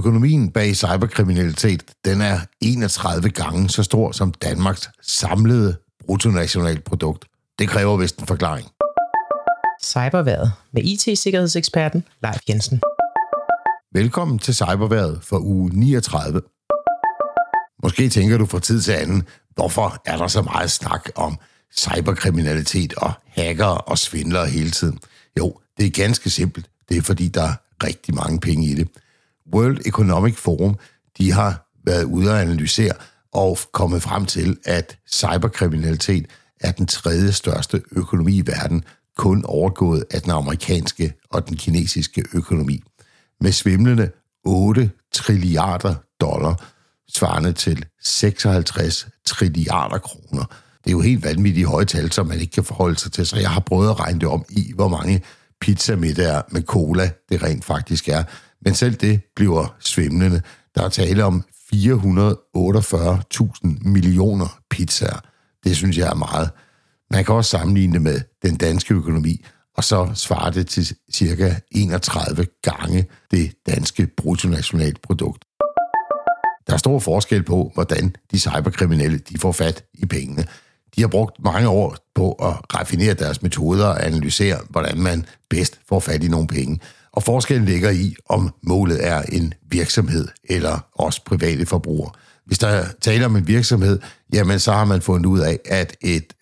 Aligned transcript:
Økonomien 0.00 0.50
bag 0.50 0.76
cyberkriminalitet, 0.76 1.84
den 2.04 2.20
er 2.20 2.38
31 2.60 3.30
gange 3.30 3.68
så 3.68 3.82
stor 3.82 4.12
som 4.12 4.32
Danmarks 4.32 4.90
samlede 5.02 5.76
bruttonationalprodukt. 6.06 7.24
Det 7.58 7.68
kræver 7.68 7.96
vist 7.96 8.18
en 8.18 8.26
forklaring. 8.26 8.68
Cyberværet 9.82 10.52
med 10.72 10.82
IT-sikkerhedseksperten 10.84 12.04
Leif 12.22 12.40
Jensen. 12.48 12.80
Velkommen 13.92 14.38
til 14.38 14.54
Cyberværet 14.54 15.20
for 15.22 15.38
uge 15.38 15.70
39. 15.74 16.42
Måske 17.82 18.08
tænker 18.08 18.38
du 18.38 18.46
fra 18.46 18.60
tid 18.60 18.82
til 18.82 18.92
anden, 18.92 19.22
hvorfor 19.54 20.02
er 20.06 20.16
der 20.16 20.26
så 20.26 20.42
meget 20.42 20.70
snak 20.70 21.08
om 21.14 21.38
cyberkriminalitet 21.76 22.94
og 22.94 23.12
hacker 23.26 23.66
og 23.66 23.98
svindlere 23.98 24.46
hele 24.46 24.70
tiden? 24.70 24.98
Jo, 25.38 25.58
det 25.78 25.86
er 25.86 25.90
ganske 25.90 26.30
simpelt. 26.30 26.70
Det 26.88 26.96
er 26.96 27.02
fordi, 27.02 27.28
der 27.28 27.42
er 27.42 27.54
rigtig 27.84 28.14
mange 28.14 28.40
penge 28.40 28.66
i 28.66 28.74
det. 28.74 28.88
World 29.54 29.86
Economic 29.86 30.36
Forum, 30.36 30.76
de 31.18 31.32
har 31.32 31.66
været 31.84 32.04
ude 32.04 32.30
og 32.30 32.40
analysere 32.40 32.92
og 33.32 33.58
kommet 33.72 34.02
frem 34.02 34.26
til, 34.26 34.56
at 34.64 34.98
cyberkriminalitet 35.10 36.26
er 36.60 36.72
den 36.72 36.86
tredje 36.86 37.32
største 37.32 37.82
økonomi 37.92 38.36
i 38.36 38.46
verden, 38.46 38.84
kun 39.16 39.44
overgået 39.44 40.04
af 40.10 40.22
den 40.22 40.30
amerikanske 40.30 41.12
og 41.30 41.48
den 41.48 41.56
kinesiske 41.56 42.24
økonomi. 42.32 42.82
Med 43.40 43.52
svimlende 43.52 44.10
8 44.44 44.90
trilliarder 45.12 45.94
dollar, 46.20 46.70
svarende 47.08 47.52
til 47.52 47.84
56 48.02 49.08
trilliarder 49.26 49.98
kroner. 49.98 50.44
Det 50.84 50.90
er 50.90 50.92
jo 50.92 51.00
helt 51.00 51.24
vanvittige 51.24 51.66
høje 51.66 51.84
tal, 51.84 52.12
som 52.12 52.26
man 52.26 52.38
ikke 52.38 52.52
kan 52.52 52.64
forholde 52.64 52.98
sig 52.98 53.12
til, 53.12 53.26
så 53.26 53.36
jeg 53.36 53.50
har 53.50 53.60
prøvet 53.60 53.90
at 53.90 54.00
regne 54.00 54.20
det 54.20 54.28
om 54.28 54.44
i, 54.48 54.72
hvor 54.74 54.88
mange 54.88 55.22
pizzamiddager 55.60 56.42
med 56.50 56.62
cola 56.62 57.10
det 57.28 57.42
rent 57.42 57.64
faktisk 57.64 58.08
er. 58.08 58.24
Men 58.64 58.74
selv 58.74 58.94
det 58.94 59.20
bliver 59.36 59.76
svimlende. 59.80 60.42
Der 60.74 60.82
er 60.82 60.88
tale 60.88 61.24
om 61.24 61.44
448.000 61.74 63.88
millioner 63.88 64.58
pizzaer. 64.70 65.20
Det 65.64 65.76
synes 65.76 65.98
jeg 65.98 66.08
er 66.08 66.14
meget. 66.14 66.50
Man 67.10 67.24
kan 67.24 67.34
også 67.34 67.50
sammenligne 67.50 67.92
det 67.92 68.02
med 68.02 68.20
den 68.42 68.56
danske 68.56 68.94
økonomi, 68.94 69.44
og 69.76 69.84
så 69.84 70.10
svarer 70.14 70.50
det 70.50 70.66
til 70.66 70.96
cirka 71.12 71.54
31 71.70 72.46
gange 72.62 73.06
det 73.30 73.52
danske 73.66 74.06
bruttonationalprodukt. 74.16 75.44
Der 76.66 76.72
er 76.72 76.76
stor 76.76 76.98
forskel 76.98 77.42
på, 77.42 77.70
hvordan 77.74 78.14
de 78.32 78.40
cyberkriminelle 78.40 79.18
de 79.18 79.38
får 79.38 79.52
fat 79.52 79.84
i 79.94 80.06
pengene. 80.06 80.46
De 80.96 81.00
har 81.00 81.08
brugt 81.08 81.44
mange 81.44 81.68
år 81.68 81.96
på 82.14 82.32
at 82.32 82.74
raffinere 82.74 83.14
deres 83.14 83.42
metoder 83.42 83.86
og 83.86 84.06
analysere, 84.06 84.58
hvordan 84.68 84.98
man 84.98 85.26
bedst 85.50 85.80
får 85.88 86.00
fat 86.00 86.24
i 86.24 86.28
nogle 86.28 86.46
penge. 86.46 86.80
Og 87.12 87.22
forskellen 87.22 87.64
ligger 87.64 87.90
i, 87.90 88.14
om 88.28 88.54
målet 88.62 89.06
er 89.06 89.22
en 89.22 89.54
virksomhed 89.70 90.28
eller 90.44 90.86
også 90.94 91.24
private 91.24 91.66
forbrugere. 91.66 92.10
Hvis 92.46 92.58
der 92.58 92.84
taler 93.00 93.26
om 93.26 93.36
en 93.36 93.46
virksomhed, 93.46 93.98
jamen 94.32 94.58
så 94.58 94.72
har 94.72 94.84
man 94.84 95.02
fundet 95.02 95.26
ud 95.26 95.40
af, 95.40 95.58
at 95.64 95.96
et, 96.00 96.32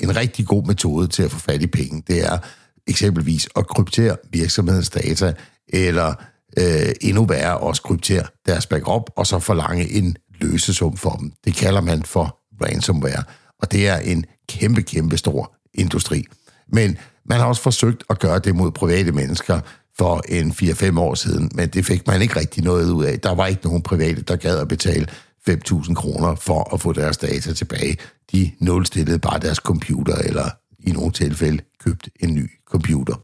en 0.00 0.16
rigtig 0.16 0.46
god 0.46 0.66
metode 0.66 1.06
til 1.06 1.22
at 1.22 1.30
få 1.30 1.38
fat 1.38 1.62
i 1.62 1.66
penge, 1.66 2.02
det 2.06 2.24
er 2.24 2.38
eksempelvis 2.86 3.48
at 3.56 3.66
kryptere 3.66 4.16
virksomhedens 4.32 4.90
data, 4.90 5.34
eller 5.68 6.14
øh, 6.58 6.92
endnu 7.00 7.24
værre 7.24 7.58
også 7.58 7.82
kryptere 7.82 8.24
deres 8.46 8.66
backup, 8.66 9.10
og 9.16 9.26
så 9.26 9.38
forlange 9.38 9.90
en 9.90 10.16
løsesum 10.40 10.96
for 10.96 11.10
dem. 11.10 11.32
Det 11.44 11.54
kalder 11.54 11.80
man 11.80 12.02
for 12.02 12.38
ransomware, 12.62 13.22
og 13.62 13.72
det 13.72 13.88
er 13.88 13.96
en 13.96 14.24
kæmpe, 14.48 14.82
kæmpe 14.82 15.16
stor 15.16 15.54
industri. 15.74 16.24
Men 16.68 16.96
man 17.24 17.38
har 17.38 17.46
også 17.46 17.62
forsøgt 17.62 18.04
at 18.10 18.18
gøre 18.18 18.38
det 18.38 18.54
mod 18.54 18.70
private 18.70 19.12
mennesker, 19.12 19.60
for 19.98 20.22
en 20.28 20.50
4-5 20.52 20.98
år 21.00 21.14
siden, 21.14 21.50
men 21.54 21.68
det 21.68 21.86
fik 21.86 22.06
man 22.06 22.22
ikke 22.22 22.40
rigtig 22.40 22.64
noget 22.64 22.90
ud 22.90 23.04
af. 23.04 23.20
Der 23.20 23.34
var 23.34 23.46
ikke 23.46 23.64
nogen 23.64 23.82
private, 23.82 24.22
der 24.22 24.36
gad 24.36 24.58
at 24.58 24.68
betale 24.68 25.06
5.000 25.50 25.94
kroner 25.94 26.34
for 26.34 26.74
at 26.74 26.80
få 26.80 26.92
deres 26.92 27.16
data 27.16 27.52
tilbage. 27.52 27.96
De 28.32 28.50
nulstillede 28.58 29.18
bare 29.18 29.38
deres 29.38 29.58
computer, 29.58 30.14
eller 30.14 30.50
i 30.78 30.92
nogle 30.92 31.12
tilfælde 31.12 31.62
købte 31.84 32.10
en 32.20 32.34
ny 32.34 32.50
computer. 32.66 33.14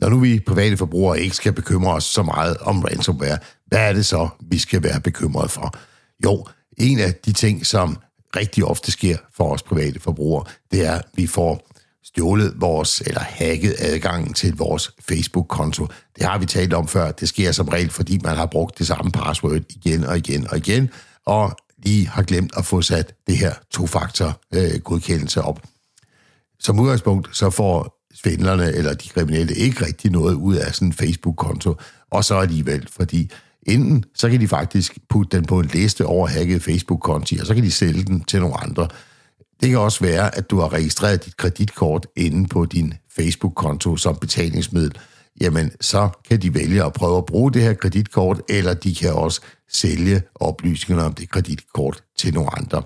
Når 0.00 0.08
nu 0.08 0.18
vi 0.18 0.40
private 0.46 0.76
forbrugere 0.76 1.20
ikke 1.20 1.36
skal 1.36 1.52
bekymre 1.52 1.94
os 1.94 2.04
så 2.04 2.22
meget 2.22 2.56
om 2.56 2.80
ransomware, 2.80 3.38
hvad 3.66 3.88
er 3.88 3.92
det 3.92 4.06
så, 4.06 4.28
vi 4.50 4.58
skal 4.58 4.82
være 4.82 5.00
bekymret 5.00 5.50
for? 5.50 5.74
Jo, 6.24 6.46
en 6.78 6.98
af 6.98 7.14
de 7.14 7.32
ting, 7.32 7.66
som 7.66 7.96
rigtig 8.36 8.64
ofte 8.64 8.92
sker 8.92 9.16
for 9.36 9.52
os 9.52 9.62
private 9.62 10.00
forbrugere, 10.00 10.44
det 10.70 10.86
er, 10.86 10.94
at 10.94 11.04
vi 11.14 11.26
får 11.26 11.68
stjålet 12.08 12.54
vores, 12.56 13.00
eller 13.00 13.20
hacket 13.20 13.74
adgangen 13.78 14.32
til 14.32 14.56
vores 14.56 14.90
Facebook-konto. 15.08 15.86
Det 16.16 16.24
har 16.26 16.38
vi 16.38 16.46
talt 16.46 16.72
om 16.72 16.88
før. 16.88 17.10
Det 17.10 17.28
sker 17.28 17.52
som 17.52 17.68
regel, 17.68 17.90
fordi 17.90 18.18
man 18.24 18.36
har 18.36 18.46
brugt 18.46 18.78
det 18.78 18.86
samme 18.86 19.10
password 19.10 19.60
igen 19.70 20.04
og 20.04 20.16
igen 20.16 20.50
og 20.50 20.56
igen, 20.56 20.90
og 21.26 21.56
lige 21.84 22.08
har 22.08 22.22
glemt 22.22 22.52
at 22.56 22.66
få 22.66 22.82
sat 22.82 23.14
det 23.26 23.36
her 23.36 23.54
to-faktor-godkendelse 23.70 25.40
øh, 25.40 25.46
op. 25.46 25.62
Som 26.60 26.80
udgangspunkt, 26.80 27.36
så 27.36 27.50
får 27.50 28.04
svindlerne 28.14 28.72
eller 28.72 28.94
de 28.94 29.08
kriminelle 29.08 29.54
ikke 29.54 29.86
rigtig 29.86 30.10
noget 30.10 30.34
ud 30.34 30.56
af 30.56 30.74
sådan 30.74 30.88
en 30.88 30.92
Facebook-konto, 30.92 31.74
og 32.10 32.24
så 32.24 32.34
alligevel, 32.34 32.88
fordi 32.90 33.30
enten 33.62 34.04
så 34.14 34.30
kan 34.30 34.40
de 34.40 34.48
faktisk 34.48 34.98
putte 35.08 35.36
den 35.36 35.46
på 35.46 35.60
en 35.60 35.66
liste 35.66 36.06
over 36.06 36.26
hacket 36.26 36.62
Facebook-konti, 36.62 37.38
og 37.38 37.46
så 37.46 37.54
kan 37.54 37.64
de 37.64 37.70
sælge 37.70 38.02
den 38.02 38.24
til 38.24 38.40
nogle 38.40 38.60
andre. 38.60 38.88
Det 39.60 39.68
kan 39.68 39.78
også 39.78 40.04
være, 40.04 40.36
at 40.36 40.50
du 40.50 40.60
har 40.60 40.72
registreret 40.72 41.24
dit 41.24 41.36
kreditkort 41.36 42.06
inde 42.16 42.48
på 42.48 42.64
din 42.64 42.94
Facebook-konto 43.16 43.96
som 43.96 44.16
betalingsmiddel. 44.16 44.98
Jamen, 45.40 45.70
så 45.80 46.08
kan 46.28 46.42
de 46.42 46.54
vælge 46.54 46.84
at 46.84 46.92
prøve 46.92 47.18
at 47.18 47.26
bruge 47.26 47.52
det 47.52 47.62
her 47.62 47.74
kreditkort, 47.74 48.42
eller 48.48 48.74
de 48.74 48.94
kan 48.94 49.12
også 49.12 49.40
sælge 49.72 50.22
oplysningerne 50.34 51.06
om 51.06 51.14
det 51.14 51.30
kreditkort 51.30 52.02
til 52.18 52.34
nogle 52.34 52.58
andre. 52.58 52.82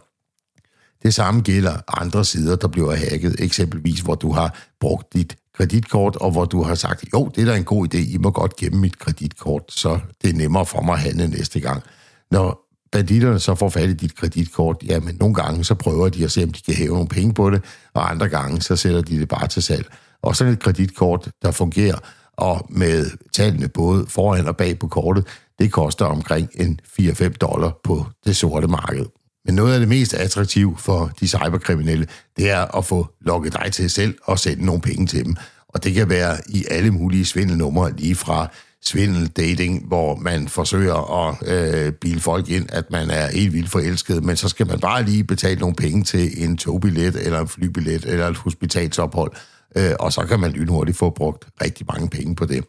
Det 1.02 1.14
samme 1.14 1.40
gælder 1.40 2.00
andre 2.00 2.24
sider, 2.24 2.56
der 2.56 2.68
bliver 2.68 2.94
hacket, 2.94 3.40
eksempelvis 3.40 4.00
hvor 4.00 4.14
du 4.14 4.32
har 4.32 4.58
brugt 4.80 5.12
dit 5.12 5.36
kreditkort, 5.54 6.16
og 6.16 6.30
hvor 6.30 6.44
du 6.44 6.62
har 6.62 6.74
sagt, 6.74 7.04
jo, 7.12 7.30
det 7.34 7.42
er 7.42 7.46
da 7.46 7.56
en 7.56 7.64
god 7.64 7.94
idé, 7.94 7.98
I 7.98 8.16
må 8.18 8.30
godt 8.30 8.56
gemme 8.56 8.80
mit 8.80 8.98
kreditkort, 8.98 9.62
så 9.68 10.00
det 10.22 10.30
er 10.30 10.34
nemmere 10.34 10.66
for 10.66 10.80
mig 10.80 10.94
at 10.94 11.00
handle 11.00 11.28
næste 11.28 11.60
gang. 11.60 11.82
Når 12.30 12.71
banditterne 12.92 13.40
så 13.40 13.54
får 13.54 13.68
fat 13.68 13.88
i 13.88 13.92
dit 13.92 14.16
kreditkort, 14.16 14.76
jamen 14.86 15.16
nogle 15.20 15.34
gange 15.34 15.64
så 15.64 15.74
prøver 15.74 16.08
de 16.08 16.24
at 16.24 16.30
se, 16.30 16.42
om 16.42 16.52
de 16.52 16.62
kan 16.62 16.74
hæve 16.74 16.92
nogle 16.92 17.08
penge 17.08 17.34
på 17.34 17.50
det, 17.50 17.64
og 17.94 18.10
andre 18.10 18.28
gange 18.28 18.62
så 18.62 18.76
sætter 18.76 19.00
de 19.00 19.20
det 19.20 19.28
bare 19.28 19.48
til 19.48 19.62
salg. 19.62 19.86
Og 20.22 20.36
sådan 20.36 20.52
et 20.52 20.60
kreditkort, 20.60 21.28
der 21.42 21.50
fungerer, 21.50 21.98
og 22.36 22.66
med 22.70 23.10
tallene 23.32 23.68
både 23.68 24.06
foran 24.08 24.46
og 24.46 24.56
bag 24.56 24.78
på 24.78 24.88
kortet, 24.88 25.26
det 25.58 25.72
koster 25.72 26.04
omkring 26.04 26.48
en 26.54 26.80
4-5 27.00 27.28
dollar 27.28 27.78
på 27.84 28.06
det 28.24 28.36
sorte 28.36 28.66
marked. 28.66 29.06
Men 29.44 29.54
noget 29.54 29.74
af 29.74 29.80
det 29.80 29.88
mest 29.88 30.14
attraktive 30.14 30.76
for 30.78 31.10
de 31.20 31.28
cyberkriminelle, 31.28 32.06
det 32.36 32.50
er 32.50 32.76
at 32.78 32.84
få 32.84 33.08
lukket 33.20 33.52
dig 33.52 33.72
til 33.72 33.90
selv 33.90 34.18
og 34.24 34.38
sende 34.38 34.64
nogle 34.64 34.80
penge 34.80 35.06
til 35.06 35.24
dem. 35.24 35.36
Og 35.68 35.84
det 35.84 35.94
kan 35.94 36.08
være 36.08 36.36
i 36.48 36.64
alle 36.70 36.90
mulige 36.90 37.24
svindelnumre, 37.24 37.92
lige 37.96 38.14
fra 38.14 38.48
svindel 38.84 39.28
dating, 39.28 39.86
hvor 39.86 40.16
man 40.16 40.48
forsøger 40.48 41.28
at 41.28 41.48
øh, 41.48 41.92
bilde 41.92 42.20
folk 42.20 42.48
ind, 42.48 42.66
at 42.72 42.90
man 42.90 43.10
er 43.10 43.26
helt 43.26 43.52
vildt 43.52 43.70
forelsket, 43.70 44.24
men 44.24 44.36
så 44.36 44.48
skal 44.48 44.66
man 44.66 44.80
bare 44.80 45.02
lige 45.02 45.24
betale 45.24 45.60
nogle 45.60 45.76
penge 45.76 46.04
til 46.04 46.44
en 46.44 46.56
togbillet, 46.56 47.26
eller 47.26 47.40
en 47.40 47.48
flybillet, 47.48 48.04
eller 48.04 48.28
et 48.28 48.36
hospitalsophold, 48.36 49.32
øh, 49.76 49.92
og 50.00 50.12
så 50.12 50.22
kan 50.22 50.40
man 50.40 50.50
lynhurtigt 50.50 50.98
få 50.98 51.10
brugt 51.10 51.46
rigtig 51.62 51.86
mange 51.92 52.08
penge 52.08 52.36
på 52.36 52.46
det. 52.46 52.64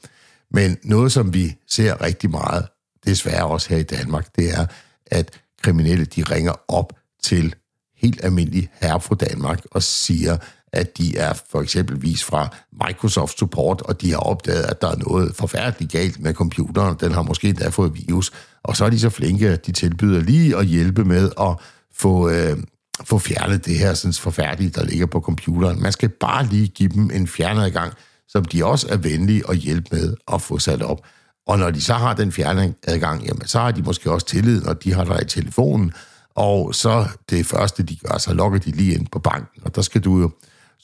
Men 0.51 0.77
noget, 0.83 1.11
som 1.11 1.33
vi 1.33 1.55
ser 1.67 2.01
rigtig 2.01 2.29
meget, 2.29 2.67
desværre 3.05 3.45
også 3.45 3.69
her 3.69 3.77
i 3.77 3.83
Danmark, 3.83 4.35
det 4.35 4.53
er, 4.53 4.65
at 5.07 5.39
kriminelle, 5.61 6.05
de 6.05 6.23
ringer 6.23 6.53
op 6.67 6.93
til 7.23 7.55
helt 7.97 8.25
almindelige 8.25 8.69
herre 8.81 9.01
fra 9.01 9.15
Danmark 9.15 9.59
og 9.71 9.83
siger, 9.83 10.37
at 10.73 10.97
de 10.97 11.17
er 11.17 11.33
for 11.51 11.61
eksempelvis 11.61 12.23
fra 12.23 12.55
Microsoft 12.87 13.39
Support, 13.39 13.81
og 13.81 14.01
de 14.01 14.11
har 14.11 14.17
opdaget, 14.17 14.63
at 14.63 14.81
der 14.81 14.87
er 14.87 14.95
noget 14.95 15.35
forfærdeligt 15.35 15.91
galt 15.91 16.19
med 16.19 16.33
computeren. 16.33 16.97
Den 16.99 17.11
har 17.11 17.21
måske 17.21 17.49
endda 17.49 17.69
fået 17.69 18.07
virus. 18.07 18.31
Og 18.63 18.77
så 18.77 18.85
er 18.85 18.89
de 18.89 18.99
så 18.99 19.09
flinke, 19.09 19.49
at 19.49 19.65
de 19.65 19.71
tilbyder 19.71 20.21
lige 20.21 20.57
at 20.57 20.65
hjælpe 20.65 21.05
med 21.05 21.31
at 21.41 21.55
få, 21.95 22.29
øh, 22.29 22.57
få 23.03 23.19
fjernet 23.19 23.65
det 23.65 23.77
her 23.77 23.93
sådan 23.93 24.13
forfærdelige, 24.13 24.69
der 24.69 24.85
ligger 24.85 25.05
på 25.05 25.19
computeren. 25.19 25.81
Man 25.81 25.91
skal 25.91 26.09
bare 26.09 26.45
lige 26.45 26.67
give 26.67 26.89
dem 26.89 27.11
en 27.13 27.27
fjernadgang, 27.27 27.93
som 28.27 28.45
de 28.45 28.65
også 28.65 28.87
er 28.89 28.97
venlige 28.97 29.43
at 29.49 29.57
hjælpe 29.57 29.87
med 29.91 30.15
at 30.33 30.41
få 30.41 30.59
sat 30.59 30.81
op. 30.81 31.01
Og 31.47 31.59
når 31.59 31.71
de 31.71 31.81
så 31.81 31.93
har 31.93 32.13
den 32.13 32.31
fjernadgang, 32.31 33.23
jamen, 33.23 33.47
så 33.47 33.59
har 33.59 33.71
de 33.71 33.81
måske 33.81 34.11
også 34.11 34.27
tillid, 34.27 34.61
når 34.61 34.73
de 34.73 34.93
har 34.93 35.03
dig 35.03 35.21
i 35.21 35.25
telefonen, 35.25 35.93
og 36.35 36.75
så 36.75 37.07
det 37.29 37.45
første, 37.45 37.83
de 37.83 37.95
gør, 37.95 38.17
så 38.17 38.33
logger 38.33 38.59
de 38.59 38.71
lige 38.71 38.93
ind 38.93 39.07
på 39.11 39.19
banken, 39.19 39.61
og 39.65 39.75
der 39.75 39.81
skal 39.81 40.01
du 40.01 40.19
jo 40.19 40.31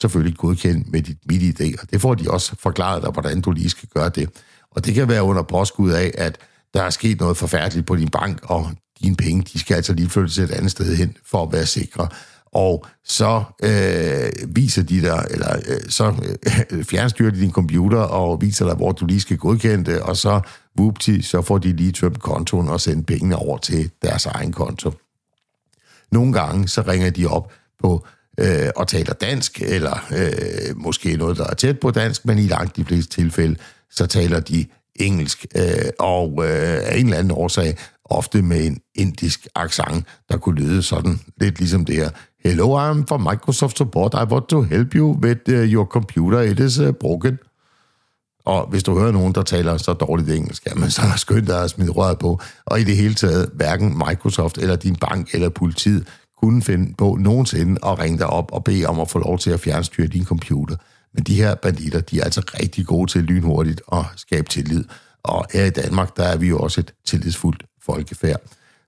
selvfølgelig 0.00 0.38
godkendt 0.38 0.92
med 0.92 1.02
dit 1.02 1.18
MidiD, 1.26 1.74
og 1.82 1.90
det 1.90 2.00
får 2.00 2.14
de 2.14 2.30
også 2.30 2.56
forklaret 2.58 3.02
dig, 3.02 3.10
hvordan 3.10 3.40
du 3.40 3.50
lige 3.50 3.70
skal 3.70 3.88
gøre 3.94 4.08
det. 4.08 4.30
Og 4.70 4.84
det 4.86 4.94
kan 4.94 5.08
være 5.08 5.22
under 5.22 5.42
påskud 5.42 5.90
af, 5.90 6.12
at 6.18 6.38
der 6.74 6.82
er 6.82 6.90
sket 6.90 7.20
noget 7.20 7.36
forfærdeligt 7.36 7.86
på 7.86 7.96
din 7.96 8.08
bank, 8.08 8.38
og 8.42 8.70
dine 9.02 9.16
penge, 9.16 9.42
de 9.52 9.58
skal 9.58 9.74
altså 9.74 9.92
lige 9.92 10.08
flyttes 10.08 10.38
et 10.38 10.50
andet 10.50 10.70
sted 10.70 10.96
hen 10.96 11.16
for 11.26 11.42
at 11.42 11.52
være 11.52 11.66
sikre. 11.66 12.08
og 12.52 12.86
så 13.04 13.42
øh, 13.62 14.56
viser 14.56 14.82
de 14.82 15.00
dig, 15.00 15.26
eller 15.30 15.56
øh, 15.56 15.80
så 15.88 16.14
øh, 16.72 16.84
fjernstyrer 16.90 17.30
de 17.30 17.40
din 17.40 17.52
computer 17.52 17.98
og 17.98 18.40
viser 18.40 18.66
dig, 18.66 18.74
hvor 18.74 18.92
du 18.92 19.06
lige 19.06 19.20
skal 19.20 19.36
godkende 19.36 19.92
det, 19.92 20.00
og 20.00 20.16
så 20.16 20.40
whoopty, 20.78 21.20
så 21.20 21.42
får 21.42 21.58
de 21.58 21.72
lige 21.72 21.92
tømt 21.92 22.20
kontoen 22.20 22.68
og 22.68 22.80
sendt 22.80 23.06
pengene 23.06 23.36
over 23.36 23.58
til 23.58 23.90
deres 24.02 24.26
egen 24.26 24.52
konto. 24.52 24.92
Nogle 26.12 26.32
gange 26.32 26.68
så 26.68 26.82
ringer 26.82 27.10
de 27.10 27.26
op 27.26 27.52
på 27.82 28.06
øh, 28.38 28.68
og 28.76 28.88
taler 28.88 29.12
dansk, 29.12 29.62
eller 29.62 30.06
øh, 30.16 30.76
måske 30.76 31.16
noget, 31.16 31.36
der 31.36 31.46
er 31.46 31.54
tæt 31.54 31.78
på 31.80 31.90
dansk, 31.90 32.24
men 32.24 32.38
i 32.38 32.46
langt 32.46 32.76
de 32.76 32.84
fleste 32.84 33.14
tilfælde, 33.14 33.56
så 33.90 34.06
taler 34.06 34.40
de 34.40 34.66
engelsk, 34.96 35.46
øh, 35.56 35.90
og 35.98 36.32
øh, 36.38 36.80
af 36.82 36.96
en 36.96 37.04
eller 37.04 37.18
anden 37.18 37.32
årsag, 37.32 37.76
ofte 38.04 38.42
med 38.42 38.66
en 38.66 38.78
indisk 38.94 39.46
accent, 39.54 40.06
der 40.28 40.36
kunne 40.36 40.60
lyde 40.60 40.82
sådan 40.82 41.20
lidt 41.40 41.58
ligesom 41.58 41.84
det 41.84 41.94
her. 41.94 42.10
Hello, 42.44 42.90
I'm 42.90 43.04
from 43.08 43.20
Microsoft 43.20 43.78
Support. 43.78 44.14
I 44.14 44.32
want 44.32 44.48
to 44.48 44.62
help 44.62 44.94
you 44.94 45.18
with 45.22 45.40
uh, 45.48 45.54
your 45.54 45.84
computer. 45.84 46.40
It 46.40 46.60
is 46.60 46.78
uh, 46.78 46.90
broken. 46.90 47.38
Og 48.44 48.66
hvis 48.70 48.82
du 48.82 48.98
hører 48.98 49.12
nogen, 49.12 49.34
der 49.34 49.42
taler 49.42 49.76
så 49.76 49.92
dårligt 49.92 50.30
engelsk, 50.30 50.66
jamen, 50.66 50.90
så 50.90 51.02
er 51.02 51.10
det 51.10 51.20
skønt, 51.20 51.46
der 51.46 51.56
er 51.56 51.66
smidt 51.66 51.96
røret 51.96 52.18
på. 52.18 52.40
Og 52.64 52.80
i 52.80 52.84
det 52.84 52.96
hele 52.96 53.14
taget, 53.14 53.50
hverken 53.54 54.02
Microsoft 54.08 54.58
eller 54.58 54.76
din 54.76 54.96
bank 54.96 55.34
eller 55.34 55.48
politiet 55.48 56.06
kunne 56.42 56.62
finde 56.62 56.94
på 56.94 57.16
nogensinde 57.20 57.78
at 57.86 57.98
ringe 57.98 58.18
dig 58.18 58.26
op 58.26 58.52
og 58.52 58.64
bede 58.64 58.86
om 58.86 59.00
at 59.00 59.10
få 59.10 59.18
lov 59.18 59.38
til 59.38 59.50
at 59.50 59.60
fjernstyre 59.60 60.06
din 60.06 60.24
computer. 60.24 60.76
Men 61.14 61.24
de 61.24 61.34
her 61.34 61.54
banditter, 61.54 62.00
de 62.00 62.20
er 62.20 62.24
altså 62.24 62.40
rigtig 62.60 62.86
gode 62.86 63.10
til 63.10 63.24
lynhurtigt 63.24 63.82
at 63.92 64.04
skabe 64.16 64.48
tillid. 64.48 64.84
Og 65.22 65.46
her 65.52 65.64
i 65.64 65.70
Danmark, 65.70 66.16
der 66.16 66.24
er 66.24 66.36
vi 66.36 66.48
jo 66.48 66.58
også 66.58 66.80
et 66.80 66.94
tillidsfuldt 67.06 67.64
folkefærd. 67.82 68.40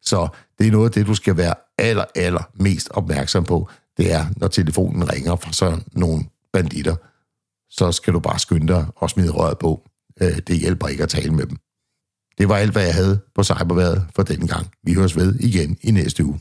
Så 0.03 0.29
det 0.59 0.67
er 0.67 0.71
noget 0.71 0.85
af 0.85 0.91
det, 0.91 1.07
du 1.07 1.15
skal 1.15 1.37
være 1.37 1.55
aller, 1.79 2.05
aller 2.15 2.43
mest 2.55 2.89
opmærksom 2.91 3.45
på. 3.45 3.69
Det 3.97 4.13
er, 4.13 4.27
når 4.37 4.49
telefonen 4.49 5.13
ringer 5.13 5.37
fra 5.37 5.53
sådan 5.53 5.83
nogle 5.93 6.25
banditter, 6.53 6.97
så 7.71 7.93
skal 7.93 8.13
du 8.13 8.21
bare 8.21 8.39
skynde 8.39 8.69
dig 8.69 8.87
og 8.97 9.11
smide 9.11 9.31
røret 9.31 9.59
på. 9.59 9.89
Øh, 10.21 10.39
det 10.47 10.59
hjælper 10.59 10.87
ikke 10.87 11.03
at 11.03 11.09
tale 11.09 11.35
med 11.35 11.47
dem. 11.47 11.57
Det 12.39 12.49
var 12.49 12.57
alt, 12.57 12.73
hvad 12.73 12.85
jeg 12.85 12.95
havde 12.95 13.21
på 13.35 13.45
cyberværet 13.45 14.07
for 14.17 14.23
denne 14.23 14.49
gang. 14.49 14.67
Vi 14.85 14.95
høres 14.95 15.17
ved 15.17 15.35
igen 15.41 15.77
i 15.83 15.91
næste 15.91 16.25
uge. 16.25 16.41